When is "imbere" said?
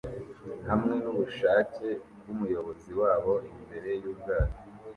3.53-3.89